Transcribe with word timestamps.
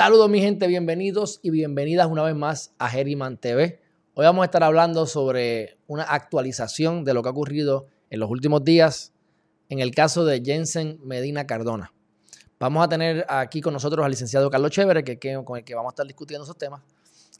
Saludos 0.00 0.30
mi 0.30 0.40
gente, 0.40 0.66
bienvenidos 0.66 1.40
y 1.42 1.50
bienvenidas 1.50 2.06
una 2.06 2.22
vez 2.22 2.34
más 2.34 2.72
a 2.78 2.88
Geriman 2.88 3.36
TV. 3.36 3.82
Hoy 4.14 4.24
vamos 4.24 4.40
a 4.40 4.44
estar 4.46 4.64
hablando 4.64 5.04
sobre 5.04 5.76
una 5.88 6.04
actualización 6.04 7.04
de 7.04 7.12
lo 7.12 7.22
que 7.22 7.28
ha 7.28 7.32
ocurrido 7.32 7.86
en 8.08 8.20
los 8.20 8.30
últimos 8.30 8.64
días 8.64 9.12
en 9.68 9.80
el 9.80 9.94
caso 9.94 10.24
de 10.24 10.40
Jensen 10.42 10.98
Medina 11.04 11.46
Cardona. 11.46 11.92
Vamos 12.58 12.82
a 12.82 12.88
tener 12.88 13.26
aquí 13.28 13.60
con 13.60 13.74
nosotros 13.74 14.02
al 14.02 14.10
licenciado 14.10 14.48
Carlos 14.48 14.70
Chévere, 14.70 15.04
que, 15.04 15.18
con 15.44 15.58
el 15.58 15.64
que 15.64 15.74
vamos 15.74 15.90
a 15.90 15.92
estar 15.92 16.06
discutiendo 16.06 16.44
esos 16.44 16.56
temas. 16.56 16.80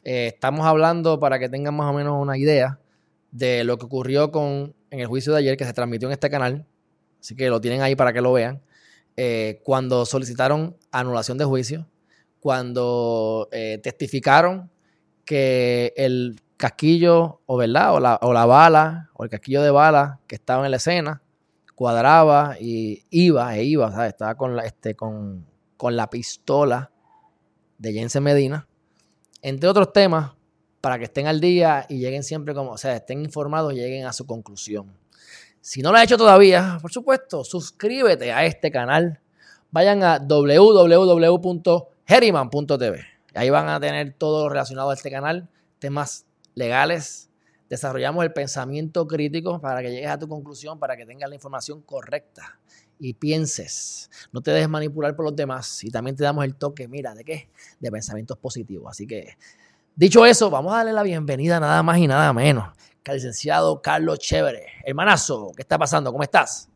Eh, 0.04 0.27
estamos 0.27 0.66
hablando 0.66 1.18
para 1.18 1.38
que 1.38 1.48
tengan 1.48 1.74
más 1.74 1.90
o 1.90 1.95
menos 1.95 2.20
una 2.20 2.37
idea 2.37 2.79
de 3.30 3.65
lo 3.65 3.79
que 3.79 3.87
ocurrió 3.87 4.30
con, 4.30 4.74
en 4.90 5.01
el 5.01 5.06
juicio 5.06 5.32
de 5.32 5.38
ayer 5.38 5.56
que 5.56 5.65
se 5.65 5.73
transmitió 5.73 6.09
en 6.09 6.12
este 6.12 6.29
canal. 6.29 6.66
Así 7.20 7.34
que 7.34 7.48
lo 7.48 7.59
tienen 7.62 7.80
ahí 7.80 7.96
para 7.96 8.12
que 8.12 8.20
lo 8.20 8.34
vean. 8.34 8.60
Eh, 9.16 9.62
cuando 9.65 10.04
solicitaron 10.04 10.77
anulación 10.92 11.38
de 11.38 11.46
juicio 11.46 11.87
cuando 12.40 13.48
eh, 13.52 13.78
testificaron 13.82 14.70
que 15.24 15.92
el 15.96 16.40
casquillo 16.56 17.40
o, 17.46 17.56
¿verdad? 17.56 17.94
O, 17.94 18.00
la, 18.00 18.18
o 18.22 18.32
la 18.32 18.46
bala 18.46 19.10
o 19.15 19.24
el 19.24 19.30
casquillo 19.30 19.62
de 19.62 19.70
bala 19.70 20.20
que 20.26 20.34
estaba 20.34 20.65
en 20.65 20.70
la 20.70 20.78
escena 20.78 21.23
cuadraba 21.80 22.56
y 22.60 23.06
iba 23.09 23.56
e 23.56 23.65
iba. 23.65 24.06
Estaba 24.06 24.34
con 24.34 24.54
la, 24.54 24.65
este, 24.65 24.95
con, 24.95 25.46
con 25.78 25.96
la 25.96 26.10
pistola 26.10 26.92
de 27.78 27.95
Jensen 27.95 28.23
Medina. 28.23 28.68
Entre 29.40 29.66
otros 29.66 29.90
temas, 29.90 30.32
para 30.82 30.98
que 30.98 31.04
estén 31.04 31.26
al 31.26 31.40
día 31.40 31.87
y 31.88 31.98
lleguen 31.98 32.22
siempre 32.22 32.52
como, 32.52 32.72
o 32.72 32.76
sea, 32.76 32.96
estén 32.96 33.24
informados 33.24 33.72
y 33.72 33.76
lleguen 33.76 34.04
a 34.04 34.12
su 34.12 34.26
conclusión. 34.26 34.95
Si 35.62 35.80
no 35.80 35.90
lo 35.90 35.96
has 35.96 36.04
hecho 36.04 36.18
todavía, 36.18 36.76
por 36.82 36.93
supuesto, 36.93 37.45
suscríbete 37.45 38.30
a 38.30 38.45
este 38.45 38.70
canal. 38.70 39.20
Vayan 39.70 40.02
a 40.02 40.18
www 40.18 41.88
Herriman.tv. 42.10 43.04
Ahí 43.36 43.50
van 43.50 43.68
a 43.68 43.78
tener 43.78 44.14
todo 44.14 44.48
relacionado 44.48 44.90
a 44.90 44.94
este 44.94 45.12
canal, 45.12 45.48
temas 45.78 46.26
legales. 46.56 47.30
Desarrollamos 47.68 48.24
el 48.24 48.32
pensamiento 48.32 49.06
crítico 49.06 49.60
para 49.60 49.80
que 49.80 49.92
llegues 49.92 50.10
a 50.10 50.18
tu 50.18 50.26
conclusión, 50.26 50.80
para 50.80 50.96
que 50.96 51.06
tengas 51.06 51.28
la 51.28 51.36
información 51.36 51.82
correcta 51.82 52.58
y 52.98 53.14
pienses. 53.14 54.10
No 54.32 54.40
te 54.40 54.50
dejes 54.50 54.68
manipular 54.68 55.14
por 55.14 55.24
los 55.24 55.36
demás 55.36 55.84
y 55.84 55.90
también 55.92 56.16
te 56.16 56.24
damos 56.24 56.44
el 56.44 56.56
toque, 56.56 56.88
mira, 56.88 57.14
¿de 57.14 57.22
qué? 57.22 57.48
De 57.78 57.92
pensamientos 57.92 58.36
positivos. 58.38 58.90
Así 58.90 59.06
que, 59.06 59.36
dicho 59.94 60.26
eso, 60.26 60.50
vamos 60.50 60.72
a 60.72 60.78
darle 60.78 60.92
la 60.92 61.04
bienvenida 61.04 61.60
nada 61.60 61.80
más 61.84 61.98
y 61.98 62.08
nada 62.08 62.32
menos 62.32 62.76
que 63.04 63.12
al 63.12 63.18
licenciado 63.18 63.80
Carlos 63.80 64.19
Chévere. 64.19 64.66
Hermanazo, 64.84 65.53
¿qué 65.54 65.62
está 65.62 65.78
pasando? 65.78 66.10
¿Cómo 66.10 66.25
estás? 66.25 66.69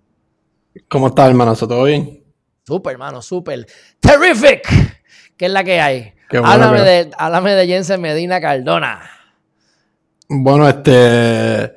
¿Cómo 0.88 1.08
estás, 1.08 1.28
hermanazo? 1.28 1.66
¿Todo 1.66 1.82
bien? 1.82 2.22
Súper, 2.62 2.92
hermano, 2.92 3.20
súper. 3.20 3.66
Terrific. 3.98 5.02
¿Qué 5.36 5.46
es 5.46 5.50
la 5.50 5.64
que 5.64 5.80
hay? 5.80 6.12
háblame, 6.42 6.80
de, 6.80 7.10
háblame 7.18 7.54
de 7.54 7.66
Jensen 7.66 8.00
Medina 8.00 8.40
Cardona. 8.40 9.10
Bueno, 10.28 10.68
este. 10.68 11.74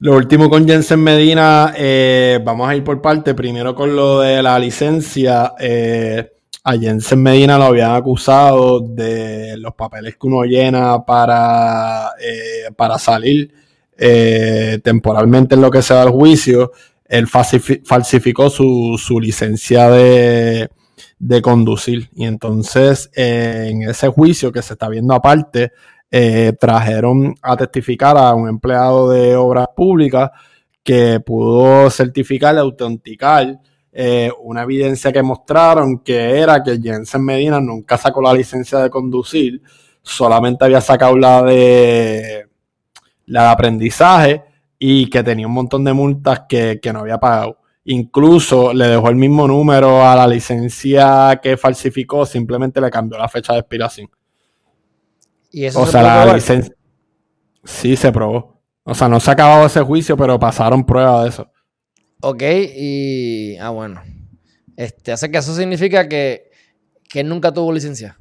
Lo 0.00 0.16
último 0.16 0.50
con 0.50 0.68
Jensen 0.68 1.00
Medina, 1.00 1.72
eh, 1.76 2.38
vamos 2.44 2.68
a 2.68 2.76
ir 2.76 2.84
por 2.84 3.00
parte. 3.00 3.34
Primero 3.34 3.74
con 3.74 3.96
lo 3.96 4.20
de 4.20 4.42
la 4.42 4.58
licencia. 4.58 5.54
Eh, 5.58 6.30
a 6.64 6.72
Jensen 6.76 7.22
Medina 7.22 7.58
lo 7.58 7.64
habían 7.64 7.94
acusado 7.94 8.80
de 8.80 9.56
los 9.58 9.74
papeles 9.74 10.14
que 10.14 10.26
uno 10.26 10.44
llena 10.44 11.04
para, 11.04 12.12
eh, 12.20 12.70
para 12.76 12.98
salir 12.98 13.52
temporalmente 14.82 15.54
en 15.54 15.60
lo 15.60 15.70
que 15.70 15.82
se 15.82 15.94
da 15.94 16.02
el 16.02 16.10
juicio. 16.10 16.72
Él 17.06 17.28
falsificó 17.28 18.50
su, 18.50 18.98
su 18.98 19.20
licencia 19.20 19.88
de, 19.90 20.68
de 21.24 21.40
conducir. 21.40 22.10
Y 22.14 22.26
entonces, 22.26 23.10
eh, 23.16 23.68
en 23.70 23.82
ese 23.88 24.08
juicio 24.08 24.52
que 24.52 24.60
se 24.60 24.74
está 24.74 24.90
viendo 24.90 25.14
aparte, 25.14 25.72
eh, 26.10 26.52
trajeron 26.60 27.34
a 27.40 27.56
testificar 27.56 28.16
a 28.18 28.34
un 28.34 28.46
empleado 28.46 29.08
de 29.08 29.34
obras 29.34 29.68
públicas 29.74 30.30
que 30.82 31.20
pudo 31.20 31.88
certificar 31.88 32.58
autenticar 32.58 33.58
eh, 33.90 34.30
una 34.42 34.64
evidencia 34.64 35.12
que 35.12 35.22
mostraron 35.22 36.00
que 36.00 36.40
era 36.40 36.62
que 36.62 36.78
Jensen 36.78 37.24
Medina 37.24 37.58
nunca 37.58 37.96
sacó 37.96 38.20
la 38.20 38.34
licencia 38.34 38.80
de 38.80 38.90
conducir, 38.90 39.62
solamente 40.02 40.64
había 40.66 40.82
sacado 40.82 41.16
la 41.16 41.42
de 41.42 42.46
la 43.26 43.44
de 43.44 43.48
aprendizaje 43.48 44.42
y 44.78 45.08
que 45.08 45.22
tenía 45.22 45.46
un 45.46 45.54
montón 45.54 45.84
de 45.84 45.94
multas 45.94 46.42
que, 46.46 46.80
que 46.82 46.92
no 46.92 47.00
había 47.00 47.18
pagado. 47.18 47.58
Incluso 47.86 48.72
le 48.72 48.88
dejó 48.88 49.10
el 49.10 49.16
mismo 49.16 49.46
número 49.46 50.02
a 50.02 50.16
la 50.16 50.26
licencia 50.26 51.38
que 51.42 51.56
falsificó, 51.56 52.24
simplemente 52.24 52.80
le 52.80 52.90
cambió 52.90 53.18
la 53.18 53.28
fecha 53.28 53.52
de 53.52 53.60
expiración. 53.60 54.08
¿Y 55.50 55.66
eso 55.66 55.82
o 55.82 55.86
sea, 55.86 56.02
la 56.02 56.34
licencia. 56.34 56.74
Sí, 57.62 57.96
se 57.96 58.10
probó. 58.10 58.60
O 58.84 58.94
sea, 58.94 59.08
no 59.08 59.20
se 59.20 59.30
ha 59.30 59.34
acabado 59.34 59.66
ese 59.66 59.80
juicio, 59.80 60.16
pero 60.16 60.38
pasaron 60.38 60.84
pruebas 60.84 61.22
de 61.22 61.28
eso. 61.28 61.50
Ok, 62.20 62.42
y. 62.42 63.56
Ah, 63.58 63.70
bueno. 63.70 64.02
Este, 64.76 65.12
hace 65.12 65.30
que 65.30 65.38
eso 65.38 65.54
significa 65.54 66.08
que, 66.08 66.50
que 67.08 67.20
él 67.20 67.28
nunca 67.28 67.52
tuvo 67.52 67.72
licencia 67.72 68.18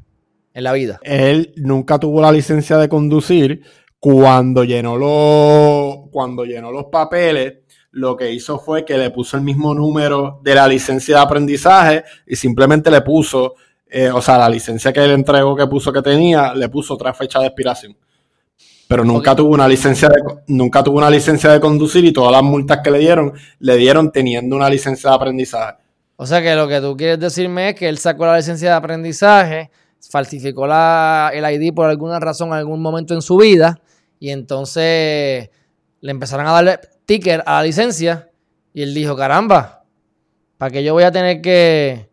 en 0.53 0.63
la 0.63 0.73
vida. 0.73 0.99
Él 1.03 1.53
nunca 1.57 1.97
tuvo 1.99 2.21
la 2.21 2.31
licencia 2.31 2.77
de 2.77 2.89
conducir. 2.89 3.61
Cuando 3.99 4.65
llenó 4.65 4.97
los, 4.97 6.09
cuando 6.11 6.43
llenó 6.43 6.71
los 6.71 6.85
papeles, 6.85 7.59
lo 7.93 8.17
que 8.17 8.31
hizo 8.31 8.57
fue 8.57 8.83
que 8.83 8.97
le 8.97 9.11
puso 9.11 9.37
el 9.37 9.43
mismo 9.43 9.73
número 9.73 10.39
de 10.43 10.55
la 10.55 10.67
licencia 10.67 11.17
de 11.17 11.21
aprendizaje 11.21 12.03
y 12.25 12.35
simplemente 12.35 12.89
le 12.89 13.01
puso, 13.01 13.53
eh, 13.87 14.09
o 14.09 14.19
sea, 14.19 14.39
la 14.39 14.49
licencia 14.49 14.91
que 14.91 15.03
él 15.03 15.11
entregó 15.11 15.55
que 15.55 15.67
puso 15.67 15.93
que 15.93 16.01
tenía, 16.01 16.55
le 16.55 16.69
puso 16.69 16.95
otra 16.95 17.13
fecha 17.13 17.39
de 17.39 17.47
expiración. 17.47 17.95
Pero 18.87 19.05
nunca 19.05 19.35
tuvo 19.35 19.53
una 19.53 19.67
licencia 19.67 20.09
de, 20.09 20.15
nunca 20.47 20.83
tuvo 20.83 20.97
una 20.97 21.09
licencia 21.09 21.51
de 21.51 21.59
conducir 21.59 22.03
y 22.03 22.11
todas 22.11 22.31
las 22.31 22.41
multas 22.41 22.79
que 22.83 22.89
le 22.89 22.97
dieron, 22.97 23.33
le 23.59 23.77
dieron 23.77 24.11
teniendo 24.11 24.55
una 24.55 24.69
licencia 24.69 25.11
de 25.11 25.15
aprendizaje. 25.15 25.77
O 26.15 26.25
sea 26.25 26.41
que 26.41 26.55
lo 26.55 26.67
que 26.67 26.81
tú 26.81 26.97
quieres 26.97 27.19
decirme 27.19 27.69
es 27.69 27.75
que 27.75 27.87
él 27.87 27.99
sacó 27.99 28.25
la 28.25 28.37
licencia 28.37 28.71
de 28.71 28.75
aprendizaje, 28.75 29.69
falsificó 30.09 30.65
la, 30.65 31.29
el 31.31 31.45
ID 31.61 31.75
por 31.75 31.89
alguna 31.89 32.19
razón 32.19 32.49
en 32.49 32.55
algún 32.55 32.81
momento 32.81 33.13
en 33.13 33.21
su 33.21 33.37
vida 33.37 33.79
y 34.19 34.31
entonces 34.31 35.49
le 36.01 36.11
empezaron 36.11 36.47
a 36.47 36.51
darle 36.51 36.79
a 37.45 37.53
la 37.53 37.63
licencia 37.63 38.29
y 38.73 38.81
él 38.81 38.93
dijo, 38.93 39.15
caramba, 39.15 39.83
¿para 40.57 40.71
qué 40.71 40.83
yo 40.83 40.93
voy 40.93 41.03
a 41.03 41.11
tener 41.11 41.41
que, 41.41 42.09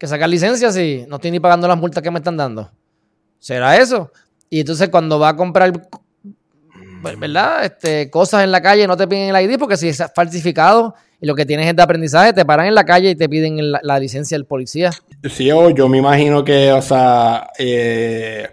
sacar 0.00 0.28
licencia 0.28 0.72
si 0.72 1.04
no 1.08 1.16
estoy 1.16 1.30
ni 1.30 1.40
pagando 1.40 1.68
las 1.68 1.78
multas 1.78 2.02
que 2.02 2.10
me 2.10 2.18
están 2.18 2.36
dando? 2.36 2.70
¿Será 3.38 3.76
eso? 3.76 4.10
Y 4.50 4.60
entonces 4.60 4.88
cuando 4.88 5.18
va 5.18 5.30
a 5.30 5.36
comprar, 5.36 5.72
¿verdad? 7.18 7.64
Este, 7.64 8.10
cosas 8.10 8.44
en 8.44 8.52
la 8.52 8.60
calle 8.60 8.86
no 8.86 8.96
te 8.96 9.06
piden 9.08 9.34
el 9.34 9.50
ID 9.50 9.58
porque 9.58 9.76
si 9.76 9.88
es 9.88 10.02
falsificado 10.14 10.94
y 11.20 11.26
lo 11.26 11.34
que 11.34 11.46
tienes 11.46 11.68
es 11.68 11.76
de 11.76 11.82
aprendizaje, 11.82 12.32
te 12.32 12.44
paran 12.44 12.66
en 12.66 12.74
la 12.74 12.84
calle 12.84 13.10
y 13.10 13.14
te 13.14 13.28
piden 13.28 13.72
la, 13.72 13.98
licencia 13.98 14.36
del 14.36 14.44
policía. 14.44 14.90
Sí, 15.30 15.46
yo 15.46 15.88
me 15.88 15.98
imagino 15.98 16.44
que, 16.44 16.72
o 16.72 16.82
sea, 16.82 17.48
eh, 17.58 18.48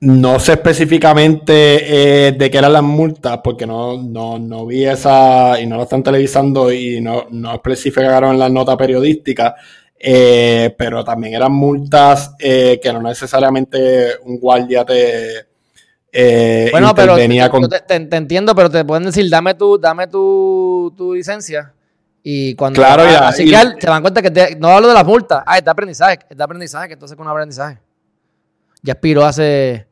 no 0.00 0.40
sé 0.40 0.52
específicamente 0.52 2.28
eh, 2.28 2.32
de 2.32 2.50
qué 2.50 2.58
eran 2.58 2.72
las 2.72 2.82
multas, 2.82 3.40
porque 3.44 3.66
no, 3.66 4.02
no, 4.02 4.38
no, 4.38 4.64
vi 4.64 4.86
esa 4.86 5.60
y 5.60 5.66
no 5.66 5.76
lo 5.76 5.82
están 5.82 6.02
televisando 6.02 6.72
y 6.72 7.02
no, 7.02 7.26
no 7.30 7.52
especificaron 7.52 8.32
en 8.32 8.38
la 8.38 8.48
nota 8.48 8.78
periodística, 8.78 9.54
eh, 9.98 10.74
pero 10.78 11.04
también 11.04 11.34
eran 11.34 11.52
multas 11.52 12.34
eh, 12.38 12.80
que 12.82 12.92
no 12.94 13.02
necesariamente 13.02 14.12
un 14.24 14.40
guardia 14.40 14.86
te... 14.86 15.46
bueno, 16.72 16.94
pero 16.94 17.16
te, 17.16 18.00
te, 18.00 18.16
entiendo, 18.16 18.54
pero 18.54 18.70
te 18.70 18.82
pueden 18.86 19.04
decir, 19.04 19.28
dame 19.28 19.52
tu, 19.52 19.78
dame 19.78 20.06
tu, 20.06 20.94
tu 20.96 21.12
licencia. 21.12 21.74
Y 22.22 22.54
cuando 22.54 22.80
claro, 22.80 23.04
ya, 23.04 23.28
así 23.28 23.44
que 23.44 23.50
se 23.50 23.86
dan 23.86 24.00
cuenta 24.00 24.22
que 24.22 24.56
no 24.58 24.68
hablo 24.68 24.88
de 24.88 24.94
las 24.94 25.04
multas, 25.04 25.42
ah, 25.44 25.58
está 25.58 25.72
aprendizaje, 25.72 26.20
está 26.28 26.44
aprendizaje, 26.44 26.88
que 26.88 26.94
entonces 26.94 27.18
con 27.18 27.28
aprendizaje. 27.28 27.78
Ya 28.82 28.94
expiró 28.94 29.26
hace 29.26 29.89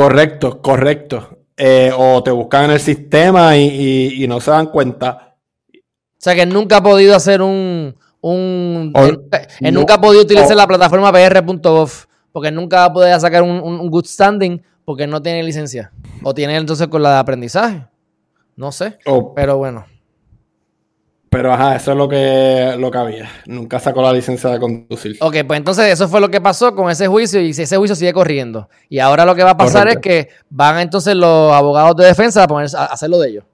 Correcto, 0.00 0.62
correcto. 0.62 1.40
Eh, 1.58 1.92
o 1.94 2.22
te 2.22 2.30
buscan 2.30 2.64
en 2.64 2.70
el 2.70 2.80
sistema 2.80 3.54
y, 3.58 4.24
no 4.26 4.40
se 4.40 4.50
dan 4.50 4.68
cuenta. 4.68 5.36
O 5.74 5.78
sea 6.16 6.34
que 6.34 6.46
nunca 6.46 6.78
ha 6.78 6.82
podido 6.82 7.14
hacer 7.14 7.42
un. 7.42 7.94
él, 8.22 9.74
nunca 9.74 9.94
ha 9.94 10.00
podido 10.00 10.22
utilizar 10.22 10.56
la 10.56 10.66
plataforma 10.66 11.12
pr.gov 11.12 11.90
porque 12.32 12.50
nunca 12.50 12.76
va 12.78 12.84
a 12.86 12.92
poder 12.94 13.20
sacar 13.20 13.42
un, 13.42 13.90
good 13.90 14.06
standing 14.06 14.62
porque 14.86 15.06
no 15.06 15.20
tiene 15.20 15.42
licencia. 15.42 15.92
O 16.22 16.32
tiene 16.32 16.56
entonces 16.56 16.88
con 16.88 17.02
la 17.02 17.12
de 17.12 17.18
aprendizaje. 17.18 17.86
No 18.56 18.72
sé. 18.72 18.96
pero 19.36 19.58
bueno. 19.58 19.84
Pero 21.30 21.52
ajá, 21.52 21.76
eso 21.76 21.92
es 21.92 21.96
lo 21.96 22.08
que, 22.08 22.74
lo 22.76 22.90
que 22.90 22.98
había. 22.98 23.30
Nunca 23.46 23.78
sacó 23.78 24.02
la 24.02 24.12
licencia 24.12 24.50
de 24.50 24.58
conducir. 24.58 25.16
Ok, 25.20 25.36
pues 25.46 25.58
entonces 25.58 25.86
eso 25.86 26.08
fue 26.08 26.20
lo 26.20 26.28
que 26.28 26.40
pasó 26.40 26.74
con 26.74 26.90
ese 26.90 27.06
juicio 27.06 27.40
y 27.40 27.50
ese 27.50 27.76
juicio 27.76 27.94
sigue 27.94 28.12
corriendo. 28.12 28.68
Y 28.88 28.98
ahora 28.98 29.24
lo 29.24 29.36
que 29.36 29.44
va 29.44 29.50
a 29.50 29.56
pasar 29.56 29.86
es 29.86 29.98
que 29.98 30.28
van 30.50 30.80
entonces 30.80 31.14
los 31.14 31.52
abogados 31.52 31.94
de 31.94 32.06
defensa 32.06 32.42
a, 32.42 32.48
poner, 32.48 32.68
a 32.76 32.86
hacer 32.86 33.08
lo 33.08 33.20
de 33.20 33.28
ellos. 33.28 33.44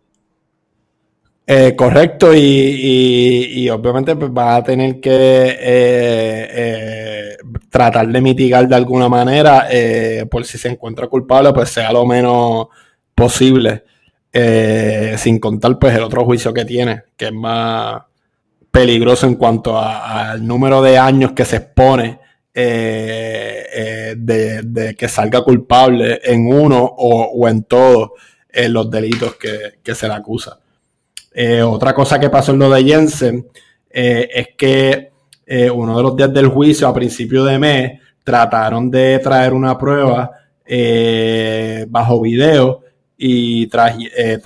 Eh, 1.49 1.77
correcto, 1.77 2.35
y, 2.35 3.69
obviamente 3.71 4.17
pues, 4.17 4.33
va 4.33 4.57
a 4.57 4.65
tener 4.65 4.99
que 4.99 5.11
eh, 5.11 6.49
eh, 6.51 7.37
tratar 7.71 8.09
de 8.09 8.21
mitigar 8.21 8.67
de 8.67 8.75
alguna 8.75 9.09
manera, 9.09 9.69
por 10.29 10.45
si 10.45 10.59
se 10.59 10.69
encuentra 10.69 11.07
culpable, 11.07 11.53
pues 11.53 11.69
sea 11.69 11.93
lo 11.93 12.05
menos 12.05 12.67
posible, 13.15 13.85
sin 15.17 15.39
contar 15.39 15.79
pues 15.79 15.95
el 15.95 16.03
otro 16.03 16.25
juicio 16.25 16.53
que 16.53 16.65
tiene, 16.65 17.05
que 17.17 17.27
es 17.27 17.33
más 17.33 18.03
peligroso 18.71 19.27
en 19.27 19.37
cuanto 19.37 19.81
al 19.81 20.47
número 20.47 20.83
de 20.83 20.99
años 20.99 21.33
que 21.33 21.45
se 21.45 21.57
expone 21.57 22.21
de, 24.17 24.95
que 24.99 25.09
salga 25.09 25.43
culpable 25.43 26.21
en 26.25 26.47
uno 26.53 26.85
o, 26.85 27.49
en 27.49 27.65
todos 27.65 28.11
los 28.69 28.91
delitos 28.91 29.37
que, 29.37 29.95
se 29.95 30.09
le 30.09 30.15
acusa. 30.15 30.59
Eh, 31.33 31.63
otra 31.63 31.93
cosa 31.93 32.19
que 32.19 32.31
pasó 32.31 32.53
en 32.53 32.59
lo 32.61 32.71
de 32.71 32.83
Jensen 32.83 33.47
eh, 33.91 34.29
es 34.33 34.49
que 34.57 35.11
eh, 35.47 35.71
uno 35.71 35.97
de 35.97 36.03
los 36.03 36.17
días 36.17 36.33
del 36.33 36.49
juicio, 36.49 36.89
a 36.89 36.95
principio 36.95 37.45
de 37.45 37.59
mes, 37.59 38.01
trataron 38.25 38.91
de 38.91 39.19
traer 39.19 39.53
una 39.53 39.77
prueba 39.79 40.31
bajo 41.89 42.21
video 42.23 42.86
y, 43.17 43.69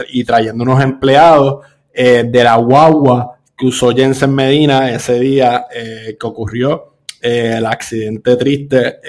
y, 0.09 0.25
trayendo 0.25 0.65
unos 0.65 0.83
empleados 0.83 1.65
de 1.93 2.45
la 2.45 2.57
guagua 2.57 3.39
que 3.57 3.67
usó 3.67 3.91
Jensen 3.91 4.35
Medina 4.35 4.91
ese 4.91 5.19
día 5.19 5.67
que 5.73 6.27
ocurrió 6.27 6.95
el 7.21 7.67
accidente 7.67 8.37
triste 8.37 9.01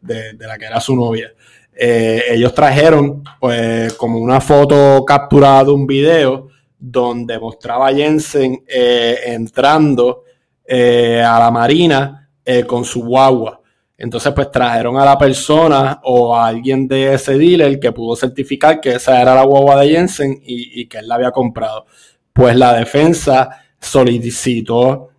de, 0.00 0.32
de, 0.32 0.46
la 0.46 0.58
que 0.58 0.64
era 0.64 0.80
su 0.80 0.96
novia. 0.96 1.32
ellos 1.72 2.54
trajeron 2.54 3.22
pues 3.38 3.92
como 3.92 4.18
una 4.18 4.40
foto 4.40 5.04
capturada 5.04 5.64
de 5.64 5.70
un 5.70 5.86
video 5.86 6.48
donde 6.78 7.38
mostraba 7.38 7.88
a 7.88 7.94
Jensen 7.94 8.62
eh, 8.66 9.18
entrando 9.26 10.24
eh, 10.64 11.22
a 11.22 11.38
la 11.38 11.50
marina 11.50 12.30
eh, 12.44 12.64
con 12.64 12.84
su 12.84 13.02
guagua. 13.02 13.60
Entonces, 13.98 14.32
pues 14.32 14.50
trajeron 14.50 14.96
a 14.96 15.04
la 15.04 15.18
persona 15.18 16.00
o 16.04 16.34
a 16.34 16.46
alguien 16.46 16.86
de 16.86 17.14
ese 17.14 17.36
dealer 17.36 17.78
que 17.78 17.92
pudo 17.92 18.14
certificar 18.16 18.80
que 18.80 18.92
esa 18.92 19.20
era 19.20 19.34
la 19.34 19.42
guagua 19.42 19.80
de 19.80 19.90
Jensen 19.90 20.40
y, 20.42 20.86
que 20.86 20.98
él 20.98 21.08
la 21.08 21.16
había 21.16 21.32
comprado. 21.32 21.84
Pues 22.32 22.56
la 22.56 22.74
defensa 22.74 23.50
solicitó 23.80 25.10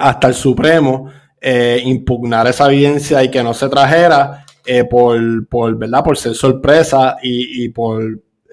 hasta 0.00 0.28
el 0.28 0.34
Supremo 0.34 1.08
impugnar 1.84 2.48
esa 2.48 2.66
evidencia 2.66 3.22
y 3.22 3.30
que 3.30 3.44
no 3.44 3.54
se 3.54 3.68
trajera 3.68 4.44
por, 4.90 5.46
por, 5.46 5.78
¿verdad? 5.78 6.02
por 6.02 6.18
ser 6.18 6.34
sorpresa 6.34 7.16
y 7.22 7.68
por 7.68 8.02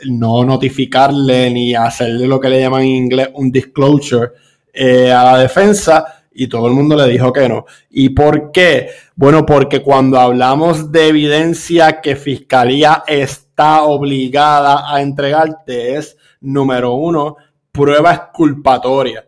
no 0.03 0.43
notificarle 0.43 1.49
ni 1.49 1.73
hacerle 1.73 2.27
lo 2.27 2.39
que 2.39 2.49
le 2.49 2.59
llaman 2.59 2.81
en 2.81 2.87
inglés 2.87 3.29
un 3.33 3.51
disclosure 3.51 4.31
eh, 4.73 5.11
a 5.11 5.23
la 5.23 5.39
defensa 5.39 6.24
y 6.35 6.47
todo 6.47 6.67
el 6.67 6.73
mundo 6.73 6.95
le 6.95 7.07
dijo 7.07 7.31
que 7.33 7.47
no. 7.49 7.65
¿Y 7.89 8.09
por 8.09 8.51
qué? 8.51 8.89
Bueno, 9.15 9.45
porque 9.45 9.81
cuando 9.81 10.19
hablamos 10.19 10.91
de 10.91 11.07
evidencia 11.07 12.01
que 12.01 12.15
Fiscalía 12.15 13.03
está 13.07 13.83
obligada 13.83 14.93
a 14.93 15.01
entregarte 15.01 15.95
es, 15.95 16.17
número 16.41 16.93
uno, 16.93 17.37
pruebas 17.71 18.21
culpatorias. 18.33 19.23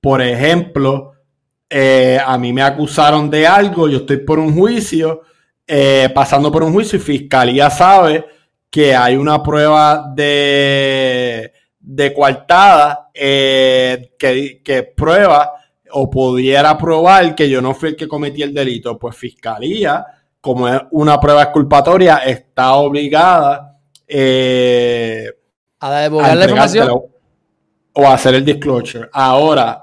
Por 0.00 0.22
ejemplo, 0.22 1.12
eh, 1.68 2.18
a 2.24 2.38
mí 2.38 2.52
me 2.52 2.62
acusaron 2.62 3.30
de 3.30 3.46
algo, 3.46 3.88
yo 3.88 3.98
estoy 3.98 4.18
por 4.18 4.38
un 4.38 4.54
juicio, 4.54 5.22
eh, 5.66 6.08
pasando 6.14 6.50
por 6.50 6.62
un 6.62 6.72
juicio 6.72 6.98
y 6.98 7.02
Fiscalía 7.02 7.68
sabe 7.68 8.24
que 8.70 8.94
hay 8.94 9.16
una 9.16 9.42
prueba 9.42 10.10
de, 10.14 11.52
de 11.78 12.14
coartada 12.14 13.10
eh, 13.14 14.12
que, 14.18 14.92
prueba 14.96 15.52
o 15.92 16.10
pudiera 16.10 16.76
probar 16.76 17.34
que 17.34 17.48
yo 17.48 17.60
no 17.60 17.74
fui 17.74 17.90
el 17.90 17.96
que 17.96 18.08
cometí 18.08 18.42
el 18.42 18.54
delito, 18.54 18.98
pues 18.98 19.16
Fiscalía, 19.16 20.04
como 20.40 20.68
es 20.68 20.80
una 20.92 21.20
prueba 21.20 21.42
exculpatoria, 21.42 22.18
está 22.18 22.74
obligada 22.74 23.78
eh, 24.06 25.30
a 25.80 26.02
divulgar 26.02 26.36
la 26.36 26.44
información 26.44 27.02
o 28.00 28.06
hacer 28.06 28.36
el 28.36 28.44
disclosure. 28.44 29.08
Ahora, 29.12 29.80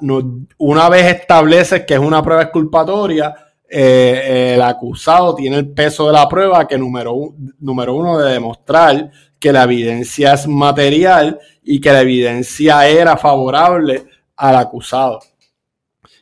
una 0.58 0.90
vez 0.90 1.16
estableces 1.16 1.86
que 1.86 1.96
es 1.96 2.00
una 2.00 2.24
prueba 2.24 2.44
exculpatoria, 2.44 3.36
eh, 3.68 4.54
el 4.56 4.62
acusado 4.62 5.36
tiene 5.36 5.58
el 5.58 5.70
peso 5.70 6.08
de 6.08 6.14
la 6.14 6.30
prueba 6.30 6.66
que 6.68 6.78
número, 6.78 7.34
número 7.60 7.96
uno 7.96 8.18
de 8.20 8.32
demostrar 8.32 9.12
que 9.38 9.52
la 9.52 9.64
evidencia 9.64 10.34
es 10.34 10.48
material 10.48 11.40
y 11.62 11.82
que 11.82 11.92
la 11.92 12.02
evidencia 12.02 12.88
era 12.88 13.18
favorable 13.18 14.06
al 14.38 14.56
acusado. 14.56 15.20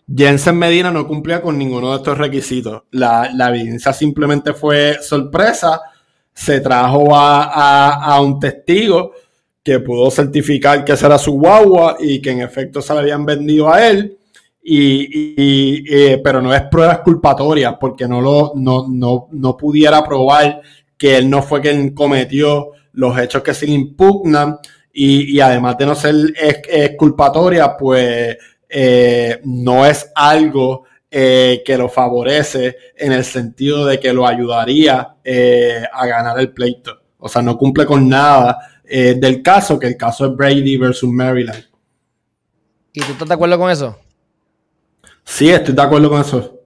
Jensen 0.07 0.57
Medina 0.57 0.91
no 0.91 1.07
cumplía 1.07 1.41
con 1.41 1.57
ninguno 1.57 1.91
de 1.91 1.97
estos 1.97 2.17
requisitos. 2.17 2.83
La, 2.91 3.31
evidencia 3.49 3.93
simplemente 3.93 4.53
fue 4.53 4.97
sorpresa. 5.01 5.81
Se 6.33 6.59
trajo 6.61 7.09
a, 7.13 8.19
un 8.21 8.39
testigo 8.39 9.11
que 9.63 9.79
pudo 9.79 10.11
certificar 10.11 10.83
que 10.83 10.93
esa 10.93 11.05
era 11.07 11.17
su 11.17 11.33
guagua 11.33 11.97
y 11.99 12.21
que 12.21 12.31
en 12.31 12.41
efecto 12.41 12.81
se 12.81 12.93
la 12.93 12.99
habían 12.99 13.25
vendido 13.25 13.71
a 13.71 13.87
él 13.87 14.17
y, 14.61 15.83
eh, 15.87 16.21
pero 16.23 16.41
no 16.41 16.53
es 16.53 16.63
prueba 16.63 16.93
exculpatoria 16.93 17.77
porque 17.77 18.07
no, 18.07 18.21
lo, 18.21 18.53
no, 18.55 18.87
no, 18.89 19.27
no 19.31 19.57
pudiera 19.57 20.03
probar 20.03 20.61
que 20.97 21.17
él 21.17 21.29
no 21.29 21.41
fue 21.41 21.61
quien 21.61 21.93
cometió 21.93 22.71
los 22.93 23.17
hechos 23.19 23.43
que 23.43 23.53
se 23.53 23.67
le 23.67 23.73
impugnan 23.73 24.57
y, 24.93 25.39
además 25.39 25.77
de 25.77 25.85
no 25.87 25.95
ser 25.95 26.15
exculpatoria, 26.37 27.75
pues 27.75 28.37
eh, 28.73 29.39
no 29.43 29.85
es 29.85 30.11
algo 30.15 30.85
eh, 31.09 31.61
que 31.63 31.77
lo 31.77 31.87
favorece 31.87 32.75
en 32.97 33.11
el 33.11 33.23
sentido 33.23 33.85
de 33.85 33.99
que 33.99 34.11
lo 34.11 34.25
ayudaría 34.25 35.15
a 35.93 36.05
ganar 36.07 36.39
el 36.39 36.51
pleito. 36.51 37.01
O 37.19 37.29
sea, 37.29 37.41
no 37.41 37.57
cumple 37.57 37.85
con 37.85 38.09
nada 38.09 38.57
del 38.83 39.41
caso, 39.41 39.79
que 39.79 39.87
el 39.87 39.97
caso 39.97 40.25
es 40.25 40.35
Brady 40.35 40.77
versus 40.77 41.09
Maryland. 41.09 41.63
¿Y 42.91 43.01
tú 43.01 43.13
estás 43.13 43.27
de 43.27 43.33
acuerdo 43.33 43.57
con 43.57 43.71
eso? 43.71 43.97
Sí, 45.23 45.49
estoy 45.49 45.73
de 45.73 45.81
acuerdo 45.81 46.09
con 46.09 46.21
eso. 46.21 46.59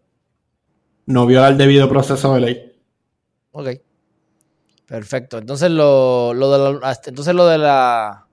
No 1.06 1.26
viola 1.26 1.50
el 1.50 1.58
debido 1.58 1.88
proceso 1.88 2.34
de 2.34 2.42
ley. 2.42 2.78
Ok. 3.52 3.70
Perfecto. 4.86 5.38
Entonces 5.38 5.70
lo, 5.72 6.34
de 6.34 6.80
la, 6.80 6.98
entonces 7.06 7.34
lo 7.34 7.48
de 7.48 7.58
la 7.58 8.27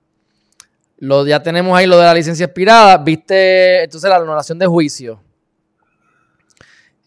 lo 0.98 1.26
ya 1.26 1.42
tenemos 1.42 1.76
ahí 1.76 1.86
lo 1.86 1.98
de 1.98 2.04
la 2.04 2.14
licencia 2.14 2.46
expirada. 2.46 2.98
Viste 2.98 3.84
entonces 3.84 4.08
la 4.08 4.16
anulación 4.16 4.58
de 4.58 4.66
juicio. 4.66 5.20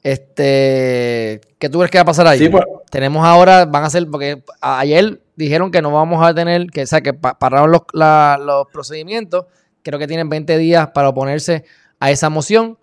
Este, 0.04 1.42
¿qué 1.60 1.70
tú 1.70 1.80
crees 1.80 1.92
que 1.92 1.98
va 1.98 2.04
a 2.04 2.06
pasar 2.06 2.28
ahí? 2.28 2.40
Sí, 2.40 2.50
pues, 2.50 2.64
tenemos 2.90 3.26
ahora, 3.26 3.66
van 3.66 3.84
a 3.84 3.90
ser, 3.90 4.08
porque 4.10 4.44
ayer 4.62 5.22
dijeron 5.36 5.70
que 5.70 5.82
no 5.82 5.92
vamos 5.92 6.26
a 6.26 6.34
tener, 6.34 6.68
que, 6.68 6.84
o 6.84 6.88
sea, 6.88 7.02
que 7.02 7.14
pararon 7.14 7.72
los, 7.72 7.82
los 7.94 8.68
procedimientos. 8.72 9.46
Creo 9.84 10.00
que 10.00 10.08
tienen 10.08 10.30
20 10.30 10.58
días 10.58 10.90
para 10.94 11.10
oponerse 11.10 11.66
a 12.00 12.12
esa 12.12 12.30
moción 12.30 12.78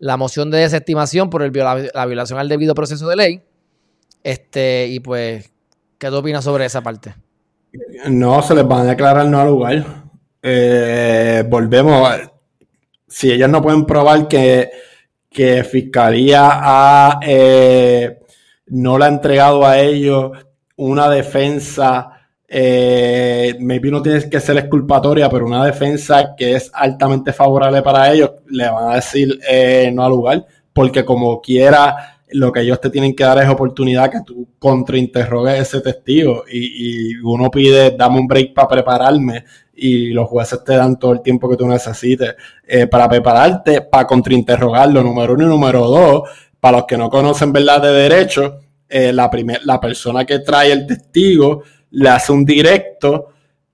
la 0.00 0.16
moción 0.16 0.50
de 0.50 0.58
desestimación 0.58 1.30
por 1.30 1.42
el, 1.42 1.52
la, 1.52 2.06
violación 2.06 2.38
al 2.38 2.48
debido 2.48 2.74
proceso 2.74 3.06
de 3.08 3.16
ley. 3.16 3.42
Este, 4.24 4.86
y 4.88 4.98
pues, 5.00 5.52
¿qué 5.98 6.08
tú 6.08 6.16
opinas 6.16 6.42
sobre 6.42 6.64
esa 6.64 6.80
parte? 6.80 7.14
No, 8.08 8.42
se 8.42 8.54
les 8.54 8.66
van 8.66 8.80
a 8.80 8.90
declarar 8.90 9.26
no 9.26 9.38
al 9.38 9.48
lugar. 9.48 9.99
Eh, 10.42 11.44
volvemos. 11.48 12.08
Si 13.06 13.30
ellos 13.32 13.48
no 13.48 13.60
pueden 13.60 13.84
probar 13.84 14.28
que, 14.28 14.70
que 15.28 15.64
Fiscalía 15.64 17.18
eh, 17.22 18.18
no 18.66 18.98
le 18.98 19.04
ha 19.04 19.08
entregado 19.08 19.66
a 19.66 19.78
ellos 19.78 20.32
una 20.76 21.10
defensa 21.10 22.20
eh, 22.52 23.56
maybe 23.60 23.92
no 23.92 24.02
tiene 24.02 24.28
que 24.28 24.40
ser 24.40 24.58
exculpatoria, 24.58 25.30
pero 25.30 25.46
una 25.46 25.64
defensa 25.64 26.34
que 26.36 26.56
es 26.56 26.68
altamente 26.74 27.32
favorable 27.32 27.80
para 27.80 28.12
ellos, 28.12 28.32
le 28.48 28.68
van 28.68 28.90
a 28.90 28.94
decir 28.96 29.38
eh, 29.48 29.92
no 29.94 30.02
al 30.04 30.10
lugar, 30.10 30.46
porque 30.72 31.04
como 31.04 31.40
quiera, 31.40 32.19
lo 32.32 32.52
que 32.52 32.60
ellos 32.60 32.80
te 32.80 32.90
tienen 32.90 33.14
que 33.14 33.24
dar 33.24 33.38
es 33.38 33.48
oportunidad 33.48 34.10
que 34.10 34.20
tú 34.24 34.48
contrainterrogues 34.58 35.60
ese 35.60 35.80
testigo 35.80 36.44
y, 36.50 37.16
uno 37.18 37.50
pide, 37.50 37.92
dame 37.92 38.20
un 38.20 38.26
break 38.26 38.54
para 38.54 38.68
prepararme 38.68 39.44
y 39.74 40.10
los 40.10 40.28
jueces 40.28 40.62
te 40.64 40.74
dan 40.74 40.98
todo 40.98 41.12
el 41.12 41.22
tiempo 41.22 41.48
que 41.48 41.56
tú 41.56 41.66
necesites 41.66 42.34
eh, 42.66 42.86
para 42.86 43.08
prepararte, 43.08 43.82
para 43.82 44.06
contrainterrogarlo, 44.06 45.02
número 45.02 45.34
uno 45.34 45.44
y 45.44 45.48
número 45.48 45.86
dos, 45.86 46.28
para 46.58 46.78
los 46.78 46.86
que 46.86 46.98
no 46.98 47.08
conocen 47.08 47.52
verdad 47.52 47.80
de 47.80 47.92
derecho, 47.92 48.58
eh, 48.88 49.12
la, 49.12 49.30
la 49.64 49.80
persona 49.80 50.24
que 50.24 50.40
trae 50.40 50.72
el 50.72 50.86
testigo, 50.86 51.62
le 51.92 52.08
hace 52.08 52.32
un 52.32 52.44
directo 52.44 53.28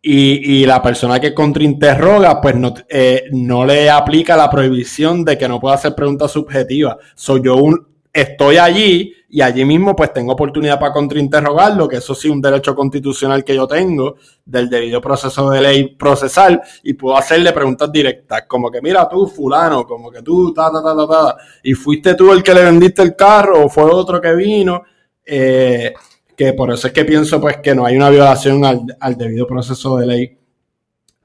y, 0.08 0.64
la 0.66 0.80
persona 0.80 1.18
que 1.18 1.34
contrainterroga, 1.34 2.40
pues 2.40 2.54
no, 2.54 2.72
eh, 2.88 3.25
no 3.32 3.66
le 3.66 3.90
aplica 3.90 4.36
la 4.36 4.48
prohibición 4.48 5.25
de 5.25 5.36
que 5.36 5.48
no 5.48 5.58
pueda 5.58 5.75
hacer 5.75 5.96
preguntas 5.96 6.30
subjetivas. 6.30 6.96
Soy 7.16 7.42
yo 7.44 7.56
un, 7.56 7.88
estoy 8.16 8.56
allí 8.56 9.12
y 9.28 9.42
allí 9.42 9.66
mismo 9.66 9.94
pues 9.94 10.11
tengo 10.11 10.32
oportunidad 10.32 10.80
para 10.80 10.92
contrainterrogarlo, 10.92 11.87
que 11.87 11.96
eso 11.96 12.14
sí 12.14 12.30
un 12.30 12.40
derecho 12.40 12.75
constitucional 12.75 13.44
que 13.44 13.54
yo 13.54 13.66
tengo 13.66 14.16
del 14.42 14.70
debido 14.70 15.02
proceso 15.02 15.50
de 15.50 15.61
ley 15.61 15.94
procesal 15.96 16.62
y 16.82 16.94
puedo 16.94 17.14
hacerle 17.18 17.52
preguntas 17.52 17.92
directas, 17.92 18.44
como 18.49 18.70
que 18.70 18.80
mira 18.80 19.06
tú 19.06 19.26
fulano, 19.26 19.85
como 19.87 20.11
que 20.11 20.23
tú 20.23 20.54
ta 20.54 20.70
ta 20.73 20.82
ta 20.82 20.96
ta 20.96 21.06
ta, 21.06 21.37
y 21.62 21.75
fuiste 21.75 22.14
tú 22.14 22.32
el 22.32 22.42
que 22.42 22.54
le 22.54 22.64
vendiste 22.64 23.02
el 23.02 23.14
carro 23.14 23.66
o 23.66 23.68
fue 23.68 23.85
otro 23.85 24.18
que 24.18 24.35
vino, 24.35 24.82
eh, 25.25 25.92
que 26.35 26.54
por 26.54 26.73
eso 26.73 26.87
es 26.87 26.94
que 26.94 27.04
pienso 27.04 27.38
pues 27.38 27.58
que 27.58 27.75
no 27.75 27.85
hay 27.85 27.96
una 27.96 28.08
violación 28.08 28.64
al, 28.64 29.16
debido 29.16 29.46
proceso 29.46 29.99
de 29.99 30.06
ley 30.06 30.38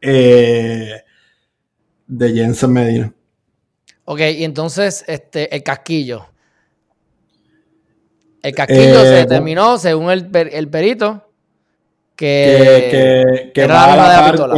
eh, 0.01 1.03
de 2.05 2.33
Jensen 2.33 2.74
Medina. 2.74 3.13
Ok, 4.03 4.19
y 4.19 4.43
entonces 4.43 5.05
este, 5.07 5.55
el 5.55 5.63
casquillo. 5.63 6.25
El 8.41 8.55
casquillo 8.55 9.01
se 9.01 9.13
eh, 9.13 9.19
determinó, 9.19 9.77
según 9.77 10.10
el, 10.10 10.27
perito, 10.27 11.27
que, 12.15 13.51
que, 13.53 13.62
era 13.62 13.95
la, 13.95 14.10
de 14.10 14.17
la 14.17 14.31
pistola. 14.31 14.55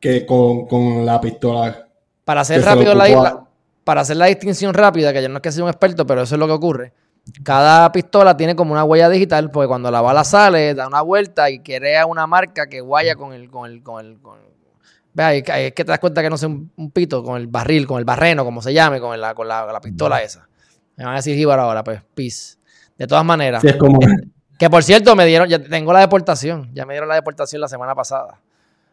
que 0.00 0.26
con, 0.26 1.06
la 1.06 1.20
pistola. 1.20 1.88
Para 2.24 2.42
hacer 2.42 2.62
rápido 2.62 2.94
la, 2.94 3.44
para 3.84 4.02
hacer 4.02 4.18
la 4.18 4.26
distinción 4.26 4.74
rápida, 4.74 5.14
que 5.14 5.22
yo 5.22 5.30
no 5.30 5.36
es 5.36 5.42
que 5.42 5.50
sea 5.50 5.64
un 5.64 5.70
experto, 5.70 6.06
pero 6.06 6.22
eso 6.22 6.34
es 6.34 6.38
lo 6.38 6.46
que 6.46 6.52
ocurre. 6.52 6.92
Cada 7.42 7.90
pistola 7.90 8.36
tiene 8.36 8.54
como 8.54 8.72
una 8.72 8.84
huella 8.84 9.08
digital, 9.08 9.50
porque 9.50 9.68
cuando 9.68 9.90
la 9.90 10.02
bala 10.02 10.24
sale, 10.24 10.74
da 10.74 10.86
una 10.86 11.00
vuelta 11.00 11.50
y 11.50 11.60
crea 11.60 12.04
una 12.04 12.26
marca 12.26 12.66
que 12.66 12.82
guaya 12.82 13.16
con 13.16 13.32
el, 13.32 13.50
con 13.50 13.70
el, 13.70 13.82
con 13.82 14.04
el, 14.04 14.18
Vea, 15.14 15.34
es 15.34 15.72
que 15.72 15.84
te 15.84 15.90
das 15.90 15.98
cuenta 15.98 16.22
que 16.22 16.28
no 16.28 16.36
es 16.36 16.42
un, 16.42 16.70
pito 16.92 17.24
con 17.24 17.40
el 17.40 17.46
barril, 17.46 17.86
con 17.86 17.98
el 17.98 18.04
barreno, 18.04 18.44
como 18.44 18.60
se 18.60 18.74
llame, 18.74 19.00
con 19.00 19.18
la, 19.18 19.34
con 19.34 19.48
la, 19.48 19.80
pistola 19.80 20.22
esa. 20.22 20.46
Me 20.96 21.04
van 21.04 21.14
a 21.14 21.16
decir 21.16 21.34
Jíbaro 21.34 21.62
ahora, 21.62 21.82
pues, 21.82 22.02
peace. 22.14 22.57
De 22.98 23.06
todas 23.06 23.24
maneras. 23.24 23.64
es 23.64 23.76
como... 23.76 23.98
que 24.58 24.68
por 24.68 24.82
cierto, 24.82 25.14
me 25.16 25.24
dieron, 25.24 25.48
ya 25.48 25.62
tengo 25.62 25.92
la 25.92 26.00
deportación. 26.00 26.70
Ya 26.74 26.84
me 26.84 26.94
dieron 26.94 27.08
la 27.08 27.14
deportación 27.14 27.60
la 27.60 27.68
semana 27.68 27.94
pasada. 27.94 28.40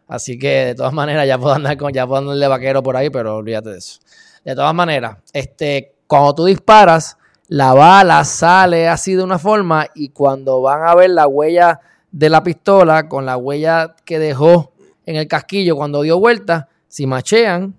Así 0.08 0.38
que 0.38 0.66
de 0.66 0.76
todas 0.76 0.94
maneras 0.94 1.28
ya 1.28 1.38
puedo 1.38 1.56
andar 1.56 1.76
con, 1.78 1.92
ya 1.92 2.06
puedo 2.06 2.20
andar 2.20 2.38
de 2.38 2.48
vaquero 2.48 2.84
por 2.84 2.96
ahí, 2.96 3.10
pero 3.10 3.38
olvídate 3.38 3.72
de 3.72 3.78
eso. 3.80 4.00
De 4.44 4.54
todas 4.56 4.74
maneras, 4.76 5.18
este, 5.34 5.96
cuando 6.06 6.36
tú 6.36 6.46
disparas, 6.46 7.18
la 7.48 7.74
bala 7.74 8.24
sale 8.24 8.88
así 8.88 9.16
de 9.16 9.24
una 9.24 9.40
forma 9.40 9.88
y 9.96 10.10
cuando 10.10 10.62
van 10.62 10.84
a 10.84 10.94
ver 10.94 11.10
la 11.10 11.28
huella 11.28 11.80
de 12.12 12.30
la 12.30 12.44
pistola 12.44 13.10
con 13.10 13.26
la 13.26 13.38
huella 13.38 13.96
que 14.06 14.20
dejó 14.20 14.74
en 15.06 15.16
el 15.16 15.28
casquillo 15.28 15.76
cuando 15.76 16.02
dio 16.02 16.20
vuelta, 16.20 16.70
si 16.88 17.08
machean, 17.08 17.76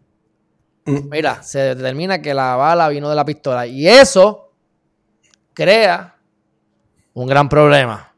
mm. 0.85 1.09
mira, 1.09 1.43
se 1.43 1.61
determina 1.61 2.21
que 2.21 2.35
la 2.35 2.57
bala 2.57 2.89
vino 2.89 3.09
de 3.09 3.17
la 3.17 3.25
pistola. 3.25 3.67
Y 3.67 3.87
eso 3.89 4.51
crea 5.55 6.16
un 7.17 7.27
gran 7.27 7.49
problema 7.49 8.13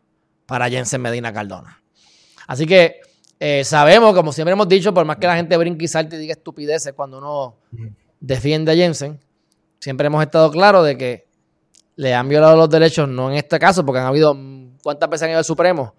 para 0.45 0.69
Jensen 0.69 1.01
Medina 1.01 1.33
Cardona. 1.33 1.81
Así 2.49 2.67
que 2.67 3.01
eh, 3.39 3.63
sabemos, 3.63 4.13
como 4.13 4.33
siempre 4.33 4.55
hemos 4.55 4.69
dicho, 4.69 4.93
por 4.93 5.05
más 5.05 5.19
que 5.19 5.29
la 5.29 5.37
gente 5.37 5.57
brinque 5.57 5.85
y 5.85 5.89
salte 5.89 6.17
y 6.17 6.19
diga 6.19 6.33
estupideces 6.33 6.95
cuando 6.95 7.19
uno 7.19 7.59
defiende 8.19 8.73
a 8.73 8.75
Jensen, 8.75 9.21
siempre 9.79 10.09
hemos 10.09 10.21
estado 10.21 10.51
claros 10.51 10.85
de 10.85 10.99
que 10.99 11.29
le 11.95 12.13
han 12.13 12.29
violado 12.29 12.57
los 12.57 12.69
derechos, 12.69 13.09
no 13.09 13.31
en 13.31 13.37
este 13.37 13.57
caso, 13.61 13.87
porque 13.87 14.01
han 14.01 14.07
habido, 14.07 14.37
¿cuántas 14.83 15.09
veces 15.09 15.23
han 15.23 15.31
ido 15.31 15.39
al 15.39 15.45
Supremo? 15.45 15.95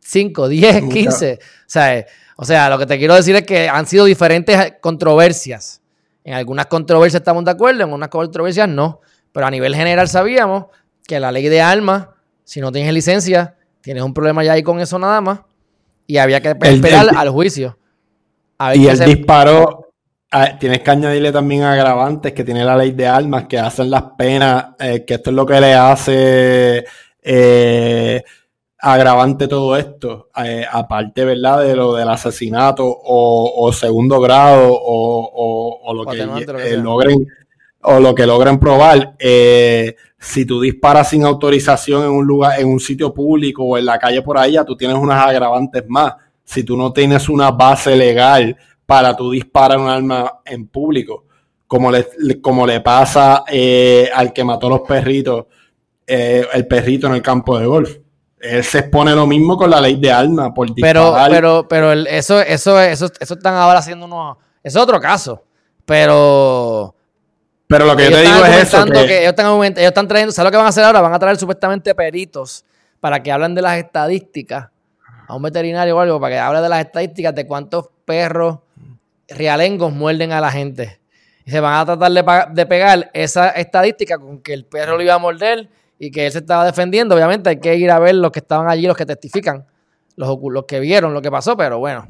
5, 0.00 0.46
10, 0.46 0.84
15. 0.92 1.38
O 1.40 1.46
sea, 1.66 2.06
o 2.36 2.44
sea, 2.44 2.68
lo 2.68 2.78
que 2.78 2.84
te 2.84 2.98
quiero 2.98 3.14
decir 3.14 3.34
es 3.34 3.46
que 3.46 3.66
han 3.66 3.86
sido 3.86 4.04
diferentes 4.04 4.74
controversias. 4.82 5.80
En 6.22 6.34
algunas 6.34 6.66
controversias 6.66 7.20
estamos 7.20 7.46
de 7.46 7.52
acuerdo, 7.52 7.84
en 7.84 7.92
unas 7.94 8.10
controversias 8.10 8.68
no. 8.68 9.00
Pero 9.32 9.46
a 9.46 9.50
nivel 9.50 9.74
general 9.74 10.06
sabíamos 10.08 10.66
que 11.10 11.18
la 11.18 11.32
ley 11.32 11.48
de 11.48 11.60
armas, 11.60 12.06
si 12.44 12.60
no 12.60 12.70
tienes 12.70 12.94
licencia, 12.94 13.56
tienes 13.80 14.04
un 14.04 14.14
problema 14.14 14.44
ya 14.44 14.52
ahí 14.52 14.62
con 14.62 14.78
eso 14.78 14.96
nada 14.96 15.20
más. 15.20 15.40
Y 16.06 16.18
había 16.18 16.40
que 16.40 16.50
esperar 16.50 17.08
al 17.16 17.30
juicio. 17.30 17.76
y 18.74 18.86
el 18.86 18.98
disparo, 19.00 19.88
ah, 20.30 20.56
tienes 20.56 20.82
que 20.82 20.90
añadirle 20.92 21.32
también 21.32 21.64
agravantes 21.64 22.32
que 22.32 22.44
tiene 22.44 22.64
la 22.64 22.76
ley 22.76 22.92
de 22.92 23.08
armas, 23.08 23.46
que 23.46 23.58
hacen 23.58 23.90
las 23.90 24.04
penas, 24.16 24.66
eh, 24.78 25.04
que 25.04 25.14
esto 25.14 25.30
es 25.30 25.36
lo 25.36 25.44
que 25.44 25.60
le 25.60 25.74
hace 25.74 26.84
eh, 27.22 28.22
agravante 28.78 29.48
todo 29.48 29.76
esto, 29.76 30.30
eh, 30.44 30.64
aparte, 30.70 31.24
¿verdad? 31.24 31.64
De 31.64 31.74
lo 31.74 31.96
del 31.96 32.08
asesinato 32.08 32.84
o, 32.86 33.72
segundo 33.72 34.20
grado 34.20 34.70
o, 34.72 35.92
lo, 35.92 36.06
que, 36.06 36.24
logren 36.76 37.26
o 37.82 37.98
lo 37.98 38.14
que 38.14 38.26
logren 38.26 38.60
probar, 38.60 39.16
eh, 39.18 39.96
si 40.22 40.44
tú 40.44 40.60
disparas 40.60 41.08
sin 41.08 41.24
autorización 41.24 42.04
en 42.04 42.10
un 42.10 42.26
lugar, 42.26 42.60
en 42.60 42.68
un 42.68 42.78
sitio 42.78 43.12
público 43.12 43.64
o 43.64 43.78
en 43.78 43.86
la 43.86 43.98
calle 43.98 44.20
por 44.20 44.36
ahí, 44.36 44.54
tú 44.66 44.76
tienes 44.76 44.98
unas 44.98 45.26
agravantes 45.26 45.82
más. 45.88 46.14
Si 46.44 46.62
tú 46.62 46.76
no 46.76 46.92
tienes 46.92 47.30
una 47.30 47.50
base 47.50 47.96
legal 47.96 48.54
para 48.84 49.16
tú 49.16 49.30
disparar 49.30 49.78
un 49.78 49.88
arma 49.88 50.40
en 50.44 50.68
público, 50.68 51.24
como 51.66 51.90
le, 51.90 52.06
como 52.42 52.66
le 52.66 52.82
pasa 52.82 53.44
eh, 53.48 54.10
al 54.14 54.34
que 54.34 54.44
mató 54.44 54.66
a 54.66 54.70
los 54.70 54.80
perritos, 54.82 55.46
eh, 56.06 56.46
el 56.52 56.66
perrito 56.66 57.06
en 57.06 57.14
el 57.14 57.22
campo 57.22 57.58
de 57.58 57.64
golf. 57.64 57.96
Él 58.38 58.62
se 58.62 58.80
expone 58.80 59.14
lo 59.14 59.26
mismo 59.26 59.56
con 59.56 59.70
la 59.70 59.80
ley 59.80 59.96
de 59.96 60.12
armas 60.12 60.50
por 60.54 60.74
disparar. 60.74 61.30
Pero, 61.30 61.66
pero, 61.66 61.92
pero 61.92 62.08
eso, 62.08 62.40
eso, 62.40 62.78
eso, 62.78 63.10
eso 63.18 63.34
están 63.34 63.54
ahora 63.54 63.78
haciendo 63.78 64.04
unos. 64.04 64.36
Es 64.62 64.76
otro 64.76 65.00
caso. 65.00 65.44
Pero 65.86 66.94
pero 67.70 67.86
lo 67.86 67.94
que 67.94 68.02
yo 68.06 68.10
te 68.10 68.22
digo 68.22 68.44
es 68.46 68.64
eso. 68.64 68.84
Que... 68.84 69.20
ellos, 69.20 69.28
están, 69.28 69.46
ellos 69.46 69.78
están 69.78 70.08
trayendo, 70.08 70.32
¿sabes 70.32 70.48
lo 70.48 70.50
que 70.50 70.56
van 70.56 70.66
a 70.66 70.70
hacer 70.70 70.82
ahora? 70.82 71.00
Van 71.02 71.14
a 71.14 71.20
traer 71.20 71.36
supuestamente 71.36 71.94
peritos 71.94 72.64
para 72.98 73.22
que 73.22 73.30
hablen 73.30 73.54
de 73.54 73.62
las 73.62 73.78
estadísticas 73.78 74.70
a 75.28 75.36
un 75.36 75.42
veterinario 75.42 75.96
o 75.96 76.00
algo, 76.00 76.20
para 76.20 76.34
que 76.34 76.38
hable 76.40 76.62
de 76.62 76.68
las 76.68 76.80
estadísticas 76.84 77.32
de 77.32 77.46
cuántos 77.46 77.90
perros 78.04 78.58
realengos 79.28 79.92
muerden 79.92 80.32
a 80.32 80.40
la 80.40 80.50
gente. 80.50 81.00
Y 81.44 81.52
se 81.52 81.60
van 81.60 81.74
a 81.74 81.86
tratar 81.86 82.10
de, 82.52 82.66
pegar 82.66 83.08
esa 83.14 83.50
estadística 83.50 84.18
con 84.18 84.40
que 84.40 84.52
el 84.52 84.64
perro 84.64 84.96
lo 84.96 85.04
iba 85.04 85.14
a 85.14 85.18
morder 85.18 85.68
y 85.96 86.10
que 86.10 86.26
él 86.26 86.32
se 86.32 86.38
estaba 86.38 86.64
defendiendo. 86.64 87.14
Obviamente 87.14 87.50
hay 87.50 87.60
que 87.60 87.76
ir 87.76 87.92
a 87.92 88.00
ver 88.00 88.16
los 88.16 88.32
que 88.32 88.40
estaban 88.40 88.68
allí, 88.68 88.88
los 88.88 88.96
que 88.96 89.06
testifican, 89.06 89.64
los, 90.16 90.36
los 90.42 90.64
que 90.64 90.80
vieron 90.80 91.14
lo 91.14 91.22
que 91.22 91.30
pasó, 91.30 91.56
pero 91.56 91.78
bueno. 91.78 92.08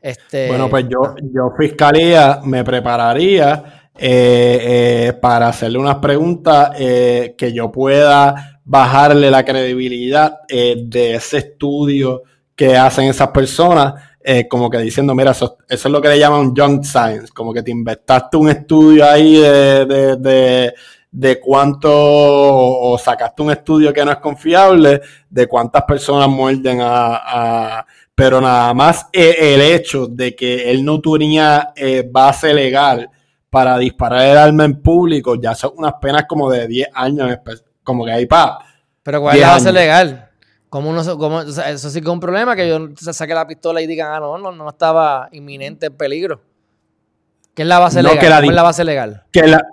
Este, 0.00 0.46
bueno, 0.46 0.70
pues 0.70 0.86
yo, 0.88 1.16
yo 1.32 1.52
fiscalía 1.58 2.38
me 2.44 2.62
prepararía 2.62 3.83
eh, 3.96 5.06
eh, 5.06 5.12
para 5.12 5.46
hacerle 5.46 5.78
unas 5.78 5.98
preguntas 5.98 6.72
eh, 6.76 7.36
que 7.38 7.52
yo 7.52 7.70
pueda 7.70 8.60
bajarle 8.64 9.30
la 9.30 9.44
credibilidad 9.44 10.40
de 10.48 11.14
ese 11.14 11.38
estudio 11.38 12.22
que 12.56 12.76
hacen 12.76 13.04
esas 13.04 13.28
personas, 13.28 13.94
como 14.48 14.70
que 14.70 14.78
diciendo, 14.78 15.14
mira, 15.14 15.32
eso, 15.32 15.58
es 15.68 15.84
lo 15.84 16.00
que 16.00 16.08
le 16.08 16.18
llaman 16.18 16.54
junk 16.56 16.82
science, 16.82 17.28
como 17.32 17.52
que 17.52 17.62
te 17.62 17.70
inventaste 17.70 18.38
un 18.38 18.48
estudio 18.48 19.04
ahí 19.04 19.36
de, 19.36 20.72
de, 21.10 21.40
cuánto, 21.40 21.90
o 21.92 22.96
sacaste 22.96 23.42
un 23.42 23.50
estudio 23.50 23.92
que 23.92 24.02
no 24.02 24.12
es 24.12 24.18
confiable, 24.18 25.02
de 25.28 25.46
cuántas 25.46 25.82
personas 25.82 26.28
muerden 26.28 26.78
a, 26.80 27.84
pero 28.14 28.40
nada 28.40 28.72
más 28.72 29.08
el 29.12 29.60
hecho 29.60 30.06
de 30.06 30.34
que 30.34 30.70
él 30.70 30.82
no 30.82 31.02
tenía 31.02 31.74
base 32.10 32.54
legal 32.54 33.10
para 33.54 33.78
disparar 33.78 34.26
el 34.26 34.36
arma 34.36 34.64
en 34.64 34.82
público 34.82 35.36
ya 35.36 35.54
son 35.54 35.74
unas 35.76 35.94
penas 36.00 36.24
como 36.28 36.50
de 36.50 36.66
10 36.66 36.88
años, 36.92 37.38
como 37.84 38.04
que 38.04 38.10
ahí 38.10 38.26
pa. 38.26 38.58
Pero 39.00 39.20
¿cuál 39.20 39.36
es 39.36 39.42
la 39.42 39.50
base 39.50 39.72
legal? 39.72 40.28
¿Cómo 40.68 40.90
uno, 40.90 41.18
cómo, 41.18 41.42
eso 41.42 41.88
sí 41.88 42.00
que 42.00 42.06
es 42.08 42.12
un 42.12 42.18
problema, 42.18 42.56
que 42.56 42.68
yo 42.68 42.88
saque 42.96 43.32
la 43.32 43.46
pistola 43.46 43.80
y 43.80 43.86
digan, 43.86 44.12
ah, 44.12 44.18
no, 44.18 44.38
no, 44.38 44.50
no 44.50 44.68
estaba 44.68 45.28
inminente 45.30 45.86
en 45.86 45.96
peligro. 45.96 46.40
¿Qué 47.54 47.62
es 47.62 47.68
la 47.68 47.78
base 47.78 48.02
legal? 48.02 48.18
Que 48.18 48.28
la 48.28 48.36
¿Cómo 48.38 48.50
es 48.50 48.56
la 48.56 48.62
base 48.64 48.82
legal? 48.82 49.22
Que 49.30 49.46
la, 49.46 49.64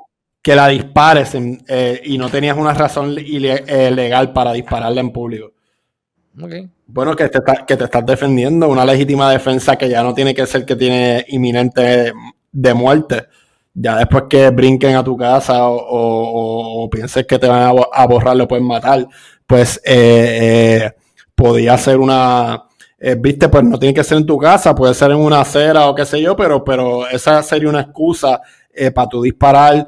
que 0.44 0.56
la 0.56 0.68
dispares 0.68 1.32
eh, 1.34 2.02
y 2.06 2.20
no 2.20 2.30
tenías 2.30 2.56
una 2.56 2.76
razón 2.76 3.16
eh, 3.18 3.92
legal 3.92 4.32
para 4.32 4.54
dispararla 4.54 5.02
en 5.02 5.12
público. 5.12 5.54
Okay. 6.40 6.70
Bueno, 6.86 7.16
que 7.16 7.30
te, 7.30 7.40
que 7.66 7.78
te 7.78 7.86
estás 7.86 8.06
defendiendo, 8.06 8.70
una 8.70 8.86
legítima 8.86 9.32
defensa 9.32 9.76
que 9.76 9.90
ya 9.90 10.04
no 10.04 10.14
tiene 10.14 10.36
que 10.36 10.46
ser 10.46 10.68
que 10.68 10.76
tiene 10.76 11.26
inminente 11.30 12.14
de 12.52 12.74
muerte 12.76 13.26
ya 13.74 13.98
después 13.98 14.24
que 14.30 14.50
brinquen 14.50 14.96
a 14.96 15.04
tu 15.04 15.16
casa 15.18 15.60
o, 15.64 16.90
pienses 16.92 17.26
que 17.26 17.40
te 17.40 17.48
van 17.48 17.76
a, 17.92 18.06
borrar, 18.06 18.36
lo 18.36 18.48
pueden 18.48 18.66
matar, 18.66 19.08
pues 19.48 19.82
eh, 19.86 20.84
eh, 20.84 20.92
podía 21.34 21.78
ser 21.78 21.98
una, 21.98 22.64
eh, 23.00 23.16
viste, 23.18 23.50
pues 23.50 23.64
no 23.64 23.80
tiene 23.80 23.94
que 23.94 24.04
ser 24.04 24.18
en 24.18 24.26
tu 24.26 24.38
casa, 24.38 24.76
puede 24.76 24.94
ser 24.94 25.12
en 25.12 25.18
una 25.18 25.42
acera 25.42 25.88
o 25.88 25.96
qué 25.96 26.06
sé 26.06 26.22
yo, 26.22 26.36
pero, 26.36 26.64
pero 26.64 27.08
esa 27.08 27.42
sería 27.44 27.70
una 27.70 27.82
excusa 27.82 28.42
para 28.96 29.10
tú 29.10 29.22
disparar 29.22 29.86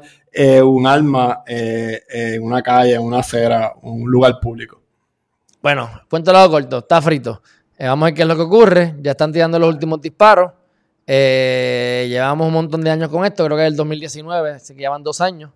un 0.62 0.86
arma 0.86 1.42
en 1.46 2.42
una 2.42 2.60
calle, 2.60 2.94
en 2.94 3.02
una 3.02 3.20
acera, 3.20 3.72
un 3.82 4.10
lugar 4.10 4.38
público. 4.40 4.80
Bueno, 5.62 5.88
lado 6.26 6.50
corto, 6.50 6.78
está 6.78 7.00
frito. 7.00 7.40
vamos 7.78 8.02
a 8.02 8.06
ver 8.06 8.14
qué 8.14 8.22
es 8.22 8.28
lo 8.28 8.36
que 8.36 8.42
ocurre. 8.42 8.96
Ya 9.00 9.12
están 9.12 9.32
tirando 9.32 9.58
los 9.58 9.70
últimos 9.70 10.02
disparos. 10.02 10.52
Eh, 11.06 12.06
llevamos 12.08 12.46
un 12.46 12.52
montón 12.54 12.80
de 12.80 12.90
años 12.90 13.10
con 13.10 13.24
esto, 13.24 13.44
creo 13.44 13.56
que 13.56 13.64
es 13.64 13.70
el 13.70 13.76
2019, 13.76 14.52
así 14.52 14.74
que 14.74 14.80
llevan 14.80 15.02
dos 15.02 15.20
años 15.20 15.50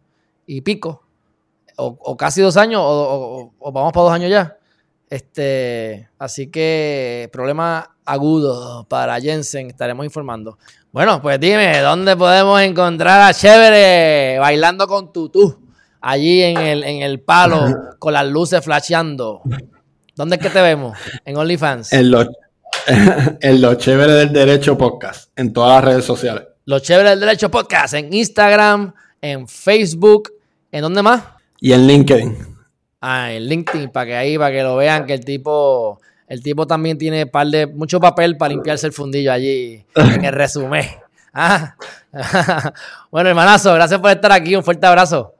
y 0.47 0.61
pico. 0.61 1.05
o, 1.76 2.17
casi 2.17 2.43
dos 2.43 2.57
años, 2.57 2.81
o, 2.83 3.52
vamos 3.73 3.93
para 3.93 4.05
dos 4.05 4.12
años 4.12 4.31
ya. 4.31 4.57
Este, 5.11 6.09
así 6.19 6.49
que 6.49 7.31
problema 7.33 7.97
agudo 8.05 8.85
para 8.88 9.19
Jensen, 9.21 9.69
estaremos 9.69 10.05
informando. 10.05 10.59
Bueno, 10.93 11.23
pues 11.23 11.38
dime, 11.40 11.81
¿dónde 11.81 12.17
podemos 12.17 12.61
encontrar 12.61 13.21
a 13.21 13.33
Chévere 13.33 14.38
bailando 14.38 14.87
con 14.87 15.12
tutú? 15.12 15.62
Allí 16.00 16.43
en 16.43 16.59
el, 16.59 16.85
en 16.85 17.02
el 17.02 17.21
palo, 17.21 17.64
con 17.99 18.12
las 18.12 18.26
luces 18.26 18.62
flasheando. 18.64 19.43
¿Dónde 20.14 20.37
es 20.37 20.43
que 20.43 20.50
te 20.50 20.61
vemos? 20.61 20.97
En 21.25 21.37
OnlyFans. 21.37 21.93
En 21.93 22.11
los, 22.11 22.26
en 23.40 23.61
los 23.61 23.78
Chévere 23.78 24.12
del 24.12 24.33
Derecho 24.33 24.78
Podcast, 24.78 25.30
en 25.37 25.52
todas 25.52 25.76
las 25.76 25.92
redes 25.92 26.04
sociales. 26.04 26.45
Los 26.64 26.83
Chévere 26.83 27.11
del 27.11 27.21
Derecho 27.21 27.50
Podcast, 27.50 27.95
en 27.95 28.12
Instagram, 28.12 28.95
en 29.21 29.47
Facebook, 29.47 30.33
¿en 30.73 30.83
dónde 30.83 31.02
más? 31.02 31.23
Y 31.61 31.73
en 31.73 31.87
LinkedIn. 31.87 32.37
Ah, 33.00 33.33
en 33.33 33.47
LinkedIn, 33.47 33.90
para 33.90 34.07
que 34.07 34.16
ahí, 34.16 34.38
para 34.38 34.50
que 34.50 34.62
lo 34.62 34.76
vean, 34.76 35.07
que 35.07 35.14
el 35.14 35.25
tipo, 35.25 36.00
el 36.26 36.42
tipo 36.42 36.66
también 36.66 36.97
tiene 36.97 37.26
par 37.26 37.47
de, 37.49 37.66
mucho 37.66 38.00
papel 38.00 38.37
para 38.37 38.50
limpiarse 38.50 38.87
el 38.87 38.92
fundillo 38.92 39.33
allí 39.33 39.85
en 39.95 40.25
el 40.25 40.33
resumen. 40.33 40.87
Ah. 41.40 41.76
bueno, 43.12 43.28
hermanazo, 43.28 43.73
gracias 43.75 44.00
por 44.00 44.11
estar 44.11 44.33
aquí. 44.33 44.57
Un 44.57 44.64
fuerte 44.64 44.87
abrazo. 44.87 45.35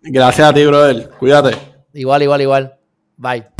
Gracias 0.00 0.48
a 0.48 0.54
ti, 0.54 0.64
brother. 0.64 1.10
Cuídate. 1.18 1.58
Igual, 1.92 2.22
igual, 2.22 2.40
igual. 2.40 2.74
Bye. 3.16 3.57